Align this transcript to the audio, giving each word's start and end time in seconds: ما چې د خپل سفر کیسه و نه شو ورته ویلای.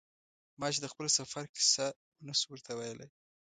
ما 0.59 0.67
چې 0.73 0.79
د 0.81 0.85
خپل 0.93 1.07
سفر 1.17 1.43
کیسه 1.55 1.85
و 1.93 1.95
نه 2.27 2.33
شو 2.39 2.45
ورته 2.51 2.71
ویلای. 2.77 3.09